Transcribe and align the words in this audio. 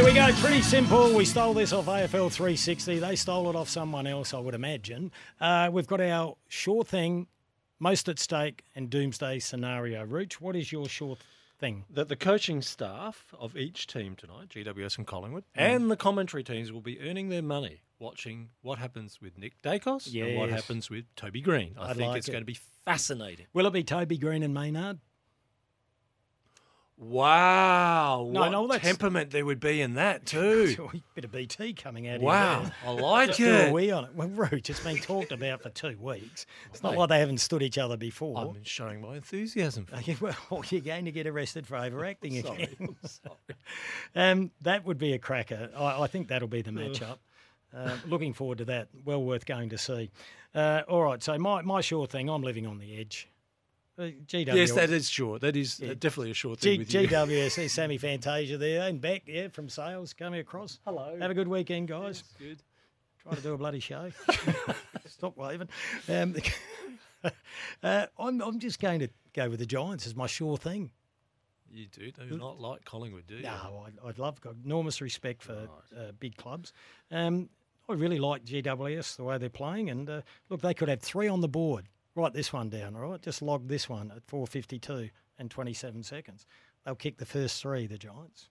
go, 0.00 0.32
pretty 0.40 0.62
simple. 0.62 1.12
We 1.14 1.24
stole 1.24 1.52
this 1.54 1.72
off 1.72 1.86
AFL 1.86 2.30
360. 2.32 2.98
They 2.98 3.16
stole 3.16 3.48
it 3.50 3.56
off 3.56 3.68
someone 3.68 4.06
else, 4.06 4.32
I 4.32 4.38
would 4.38 4.54
imagine. 4.54 5.12
Uh, 5.40 5.68
we've 5.72 5.86
got 5.86 6.00
our 6.00 6.36
sure 6.48 6.82
thing, 6.84 7.26
most 7.78 8.08
at 8.08 8.18
stake, 8.18 8.64
and 8.74 8.88
doomsday 8.88 9.38
scenario. 9.38 10.04
Rooch, 10.04 10.40
what 10.40 10.56
is 10.56 10.72
your 10.72 10.88
sure 10.88 11.16
thing? 11.58 11.84
That 11.90 12.08
the 12.08 12.16
coaching 12.16 12.62
staff 12.62 13.34
of 13.38 13.56
each 13.56 13.86
team 13.86 14.16
tonight, 14.16 14.48
GWS 14.48 14.98
and 14.98 15.06
Collingwood, 15.06 15.44
Mm. 15.56 15.60
and 15.76 15.90
the 15.90 15.96
commentary 15.96 16.42
teams 16.42 16.72
will 16.72 16.80
be 16.80 17.00
earning 17.00 17.28
their 17.28 17.42
money 17.42 17.82
watching 17.98 18.48
what 18.62 18.78
happens 18.78 19.20
with 19.20 19.36
Nick 19.38 19.60
Daicos 19.62 20.12
and 20.20 20.38
what 20.38 20.48
happens 20.50 20.90
with 20.90 21.04
Toby 21.16 21.40
Greene. 21.40 21.76
I 21.78 21.90
I'd 21.90 21.96
think 21.96 22.08
like 22.08 22.18
it's 22.18 22.28
it. 22.28 22.32
going 22.32 22.42
to 22.42 22.46
be 22.46 22.58
fascinating. 22.84 23.46
Will 23.52 23.66
it 23.66 23.72
be 23.72 23.84
Toby 23.84 24.16
Greene 24.18 24.42
and 24.42 24.54
Maynard? 24.54 24.98
Wow. 27.02 28.28
No, 28.30 28.40
what 28.40 28.52
no, 28.52 28.66
that's- 28.66 28.86
temperament 28.86 29.30
there 29.30 29.44
would 29.44 29.60
be 29.60 29.80
in 29.80 29.94
that 29.94 30.24
too. 30.26 30.90
Bit 31.14 31.24
of 31.24 31.32
BT 31.32 31.72
coming 31.74 32.08
out 32.08 32.20
wow. 32.20 32.70
I 32.86 32.90
like 32.90 33.28
Just 33.30 33.40
it. 33.40 33.72
wee 33.72 33.90
on 33.90 34.04
it. 34.04 34.14
Well, 34.14 34.28
Rooch, 34.28 34.70
it's 34.70 34.80
been 34.80 34.96
talked 34.98 35.32
about 35.32 35.62
for 35.62 35.70
two 35.70 35.96
weeks. 36.00 36.46
It's 36.70 36.82
not 36.82 36.96
like 36.96 37.08
they 37.08 37.18
haven't 37.18 37.38
stood 37.38 37.62
each 37.62 37.78
other 37.78 37.96
before. 37.96 38.38
I'm 38.38 38.64
showing 38.64 39.00
my 39.00 39.16
enthusiasm. 39.16 39.86
Okay, 40.02 40.16
well, 40.20 40.34
you're 40.70 40.80
going 40.80 41.04
to 41.04 41.12
get 41.12 41.26
arrested 41.26 41.66
for 41.66 41.76
overacting 41.76 42.42
Sorry. 42.46 42.62
again. 42.64 42.96
um, 44.14 44.50
that 44.62 44.84
would 44.84 44.98
be 44.98 45.12
a 45.12 45.18
cracker. 45.18 45.70
I, 45.76 46.02
I 46.02 46.06
think 46.06 46.28
that'll 46.28 46.48
be 46.48 46.62
the 46.62 46.70
matchup. 46.70 47.18
Uh, 47.74 47.96
looking 48.06 48.32
forward 48.32 48.58
to 48.58 48.64
that. 48.66 48.88
Well 49.04 49.22
worth 49.22 49.46
going 49.46 49.68
to 49.70 49.78
see. 49.78 50.10
Uh, 50.54 50.82
all 50.88 51.02
right, 51.02 51.22
so 51.22 51.38
my, 51.38 51.62
my 51.62 51.80
sure 51.80 52.06
thing, 52.06 52.28
I'm 52.28 52.42
living 52.42 52.66
on 52.66 52.78
the 52.78 52.98
edge. 53.00 53.28
GW, 53.98 54.54
Yes, 54.54 54.72
that 54.72 54.90
is 54.90 55.08
sure. 55.08 55.38
That 55.38 55.56
is 55.56 55.80
uh, 55.82 55.86
Yeah. 55.86 55.94
definitely 55.94 56.30
a 56.30 56.34
sure 56.34 56.56
G, 56.56 56.60
thing 56.60 56.78
with 56.80 56.94
you. 56.94 57.08
GWS, 57.08 57.68
Sammy 57.70 57.98
Fantasia 57.98 58.56
there 58.56 58.88
and 58.88 59.00
back, 59.00 59.22
yeah, 59.26 59.48
from 59.48 59.68
sales 59.68 60.14
coming 60.14 60.40
across. 60.40 60.78
Hello. 60.86 61.16
Have 61.20 61.30
a 61.30 61.34
good 61.34 61.48
weekend, 61.48 61.88
guys. 61.88 62.24
Good. 62.38 62.62
Try 63.22 63.34
to 63.34 63.40
do 63.40 63.52
a 63.52 63.58
bloody 63.58 63.80
show. 63.80 64.10
Stop 65.06 65.36
waving. 65.36 65.68
Um, 66.08 66.34
uh, 67.82 68.06
I'm, 68.18 68.40
I'm 68.40 68.58
just 68.58 68.80
going 68.80 69.00
to 69.00 69.08
go 69.34 69.48
with 69.50 69.60
the 69.60 69.66
Giants 69.66 70.06
as 70.06 70.16
my 70.16 70.26
sure 70.26 70.56
thing. 70.56 70.90
You 71.70 71.86
do. 71.86 72.10
Do 72.10 72.36
not 72.36 72.60
like 72.60 72.84
Collingwood, 72.84 73.26
do 73.26 73.36
you? 73.36 73.42
No, 73.44 73.84
I'd, 73.86 73.94
I'd 74.06 74.18
love 74.18 74.40
got 74.40 74.54
enormous 74.64 75.00
respect 75.00 75.42
for 75.42 75.68
uh, 75.96 76.12
big 76.18 76.36
clubs. 76.36 76.72
Um, 77.10 77.48
I 77.88 77.94
really 77.94 78.18
like 78.18 78.44
GWS 78.44 79.16
the 79.16 79.24
way 79.24 79.38
they're 79.38 79.48
playing, 79.48 79.88
and 79.90 80.08
uh, 80.08 80.20
look, 80.50 80.60
they 80.60 80.74
could 80.74 80.88
have 80.88 81.00
three 81.00 81.28
on 81.28 81.40
the 81.40 81.48
board. 81.48 81.86
Write 82.14 82.34
this 82.34 82.52
one 82.52 82.68
down, 82.68 82.94
all 82.94 83.02
right? 83.02 83.22
Just 83.22 83.40
log 83.42 83.68
this 83.68 83.88
one 83.88 84.10
at 84.10 84.26
4:52 84.26 85.10
and 85.38 85.50
27 85.50 86.02
seconds. 86.02 86.46
They'll 86.84 86.94
kick 86.94 87.18
the 87.18 87.26
first 87.26 87.62
three, 87.62 87.86
the 87.86 87.98
Giants. 87.98 88.48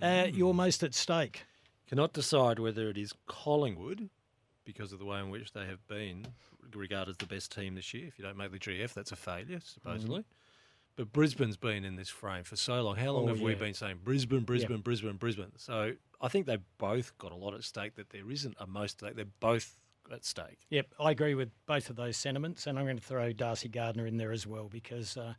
Uh, 0.00 0.28
you're 0.32 0.54
most 0.54 0.82
at 0.82 0.94
stake. 0.94 1.44
Cannot 1.86 2.12
decide 2.14 2.58
whether 2.58 2.88
it 2.88 2.96
is 2.96 3.12
Collingwood 3.26 4.08
because 4.64 4.92
of 4.92 4.98
the 4.98 5.04
way 5.04 5.18
in 5.18 5.28
which 5.28 5.52
they 5.52 5.66
have 5.66 5.86
been 5.88 6.26
regarded 6.74 7.10
as 7.10 7.16
the 7.18 7.26
best 7.26 7.52
team 7.52 7.74
this 7.74 7.92
year. 7.92 8.06
If 8.06 8.18
you 8.18 8.24
don't 8.24 8.36
make 8.36 8.52
the 8.52 8.58
GF, 8.58 8.94
that's 8.94 9.12
a 9.12 9.16
failure, 9.16 9.60
supposedly. 9.62 10.24
But 10.96 11.12
Brisbane's 11.12 11.56
been 11.56 11.84
in 11.84 11.96
this 11.96 12.08
frame 12.08 12.44
for 12.44 12.56
so 12.56 12.82
long. 12.82 12.96
How 12.96 13.12
long. 13.12 13.24
Oh, 13.24 13.28
have 13.28 13.40
we 13.40 13.54
been 13.54 13.74
saying 13.74 14.00
Brisbane, 14.04 14.44
Brisbane, 14.44 14.80
Brisbane, 14.80 15.16
Brisbane? 15.16 15.52
So 15.56 15.92
I 16.20 16.28
think 16.28 16.46
they've 16.46 16.60
both 16.78 17.16
got 17.18 17.32
a 17.32 17.34
lot 17.34 17.54
at 17.54 17.64
stake 17.64 17.96
that 17.96 18.10
there 18.10 18.30
isn't 18.30 18.56
a 18.58 18.66
most 18.66 19.02
at 19.02 19.08
stake. 19.08 19.16
They're 19.16 19.24
both 19.40 19.78
at 20.12 20.24
stake. 20.24 20.58
Yep, 20.70 20.94
I 21.00 21.10
agree 21.10 21.34
with 21.34 21.50
both 21.66 21.90
of 21.90 21.96
those 21.96 22.16
sentiments, 22.16 22.66
and 22.66 22.78
I'm 22.78 22.84
going 22.86 22.96
to 22.98 23.02
throw 23.02 23.32
Darcy 23.32 23.68
Gardiner 23.68 24.06
in 24.06 24.16
there 24.16 24.32
as 24.32 24.46
well 24.46 24.68
because 24.68 25.16
uh, 25.16 25.34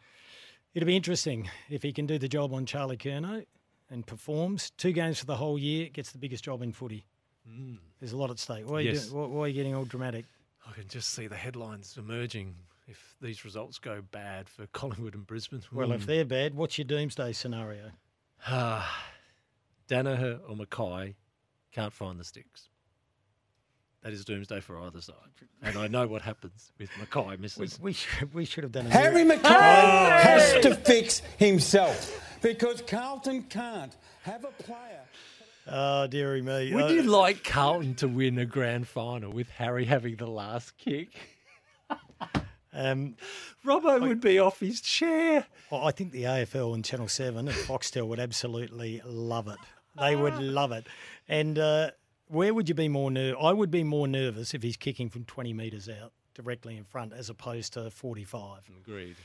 it'll 0.73 0.87
be 0.87 0.95
interesting 0.95 1.49
if 1.69 1.83
he 1.83 1.91
can 1.91 2.05
do 2.05 2.17
the 2.19 2.27
job 2.29 2.53
on 2.53 2.65
Charlie 2.65 2.97
Curnow 2.97 3.45
and 3.89 4.05
performs. 4.05 4.71
Two 4.77 4.91
games 4.91 5.19
for 5.19 5.25
the 5.25 5.35
whole 5.35 5.57
year, 5.59 5.89
gets 5.89 6.11
the 6.11 6.17
biggest 6.17 6.43
job 6.43 6.61
in 6.61 6.71
footy. 6.71 7.05
There's 7.99 8.13
a 8.13 8.17
lot 8.17 8.29
at 8.31 8.39
stake. 8.39 8.69
Why 8.69 8.77
are, 8.77 8.81
you 8.81 8.91
Yes. 8.91 9.07
doing, 9.07 9.21
why, 9.21 9.27
why 9.27 9.41
are 9.43 9.47
you 9.49 9.53
getting 9.53 9.75
all 9.75 9.85
dramatic? 9.85 10.25
I 10.67 10.71
can 10.73 10.87
just 10.87 11.09
see 11.09 11.27
the 11.27 11.35
headlines 11.35 11.97
emerging 11.97 12.55
if 12.87 13.15
these 13.21 13.43
results 13.45 13.79
go 13.79 14.01
bad 14.11 14.47
for 14.49 14.65
Collingwood 14.73 15.13
and 15.13 15.27
Brisbane. 15.27 15.61
Well, 15.71 15.91
if 15.91 16.01
Hmm. 16.03 16.07
they're 16.07 16.25
bad, 16.25 16.53
what's 16.55 16.77
your 16.77 16.85
doomsday 16.85 17.33
scenario? 17.33 17.91
Ah, 18.47 19.05
Daniher 19.89 20.39
or 20.47 20.55
McKay 20.55 21.15
can't 21.71 21.93
find 21.93 22.19
the 22.19 22.23
sticks. 22.23 22.69
That 24.03 24.11
is 24.13 24.25
doomsday 24.25 24.59
for 24.59 24.77
either 24.81 24.99
side. 25.01 25.15
And 25.61 25.77
I 25.77 25.87
know 25.87 26.05
what 26.07 26.21
happens 26.21 26.71
with 26.77 26.89
McKay 26.91 27.31
We, 27.31 27.37
misses. 27.37 27.79
we, 27.79 27.93
should, 27.93 28.33
we 28.33 28.43
should 28.45 28.63
have 28.63 28.73
done 28.73 28.85
a 28.87 28.89
Harry 28.89 29.23
mirror- 29.23 29.39
McKay 29.39 30.21
has 30.21 30.61
to 30.63 30.75
fix 30.75 31.21
himself 31.37 32.37
because 32.41 32.81
Carlton 32.81 33.43
can't 33.43 33.95
have 34.23 34.43
a 34.43 34.51
player. 34.63 34.99
Oh, 35.65 36.07
dearie 36.07 36.41
me. 36.41 36.73
Would 36.75 36.83
Uh, 36.83 36.87
you 36.89 37.03
like 37.03 37.45
Carlton 37.45 37.95
to 37.95 38.07
win 38.09 38.37
a 38.37 38.45
grand 38.45 38.89
final 38.89 39.31
with 39.31 39.49
Harry 39.51 39.85
having 39.85 40.17
the 40.17 40.27
last 40.27 40.77
kick? 40.77 41.09
um, 42.73 43.15
Robbo 43.65 44.01
would 44.01 44.19
be 44.19 44.39
off 44.39 44.59
his 44.59 44.81
chair. 44.81 45.45
well, 45.71 45.87
I 45.87 45.91
think 45.91 46.11
the 46.11 46.23
AFL 46.23 46.73
and 46.73 46.83
Channel 46.83 47.07
7 47.07 47.47
and 47.47 47.49
Foxtel 47.57 48.07
would 48.07 48.19
absolutely 48.19 49.01
love 49.05 49.47
it. 49.47 49.59
They 49.97 50.15
would 50.15 50.39
love 50.39 50.71
it. 50.71 50.87
And 51.29 51.57
uh, 51.59 51.91
where 52.27 52.53
would 52.53 52.69
you 52.69 52.75
be 52.75 52.87
more 52.87 53.11
nervous? 53.11 53.37
I 53.41 53.51
would 53.53 53.71
be 53.71 53.83
more 53.83 54.07
nervous 54.07 54.53
if 54.53 54.63
he's 54.63 54.77
kicking 54.77 55.09
from 55.09 55.25
20 55.25 55.53
metres 55.53 55.89
out 55.89 56.11
directly 56.33 56.77
in 56.77 56.83
front 56.83 57.13
as 57.13 57.29
opposed 57.29 57.73
to 57.73 57.89
45. 57.91 58.69
Agreed. 58.85 59.15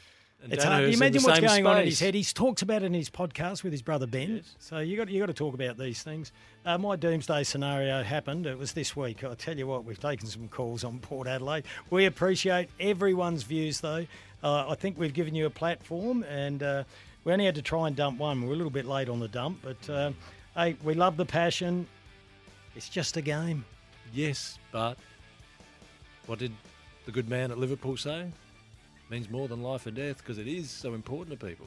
And 0.43 0.53
It's 0.53 0.63
hard. 0.63 0.85
You 0.85 0.91
imagine 0.91 1.23
what's 1.23 1.41
going 1.41 1.67
on 1.67 1.81
in 1.81 1.87
his 1.87 1.99
head. 1.99 2.15
He's 2.15 2.33
talked 2.33 2.63
about 2.63 2.83
it 2.83 2.87
in 2.87 2.95
his 2.95 3.11
podcast 3.11 3.65
with 3.65 3.73
his 3.73 3.83
brother 3.83 4.07
Ben. 4.07 4.43
So 4.61 4.79
you 4.79 4.97
got 4.97 5.09
you 5.09 5.19
got 5.19 5.27
to 5.27 5.33
talk 5.35 5.53
about 5.53 5.79
these 5.79 6.05
things. 6.05 6.31
Uh, 6.65 6.79
my 6.79 6.95
doomsday 6.95 7.43
scenario 7.43 8.05
happened. 8.05 8.47
It 8.47 8.57
was 8.57 8.73
this 8.73 8.95
week. 8.95 9.25
I 9.25 9.35
tell 9.35 9.59
you 9.59 9.67
what, 9.67 9.85
we've 9.85 9.99
taken 9.99 10.29
some 10.29 10.47
calls 10.47 10.85
on 10.85 11.01
Port 11.01 11.27
Adelaide. 11.27 11.65
We 11.91 12.05
appreciate 12.07 12.69
everyone's 12.79 13.43
views, 13.43 13.81
though. 13.81 14.07
Uh, 14.41 14.69
I 14.69 14.77
think 14.77 14.97
we've 14.97 15.13
given 15.13 15.35
you 15.35 15.47
a 15.47 15.51
platform, 15.51 16.23
and 16.23 16.63
uh, 16.63 16.85
we 17.25 17.33
only 17.33 17.47
had 17.47 17.57
to 17.57 17.63
try 17.63 17.89
and 17.89 17.97
dump 17.97 18.21
one. 18.21 18.47
We're 18.47 18.53
a 18.53 18.57
little 18.57 18.71
bit 18.71 18.87
late 18.87 19.09
on 19.09 19.19
the 19.19 19.27
dump, 19.27 19.59
but 19.65 19.91
uh, 19.91 20.13
hey, 20.55 20.77
we 20.85 20.95
love 20.95 21.17
the 21.17 21.27
passion. 21.27 21.89
It's 22.79 22.89
just 22.89 23.17
a 23.17 23.21
game. 23.21 23.65
Yes, 24.15 24.57
but 24.71 24.97
what 26.27 26.39
did 26.39 26.53
the 27.07 27.11
good 27.11 27.29
man 27.29 27.51
at 27.51 27.59
Liverpool 27.59 27.97
say? 27.97 28.31
Means 29.11 29.29
more 29.29 29.49
than 29.49 29.65
life 29.65 29.85
or 29.89 29.91
death 29.91 30.19
because 30.19 30.39
it 30.39 30.47
is 30.47 30.71
so 30.71 30.95
important 30.95 31.41
to 31.41 31.45
people. 31.45 31.67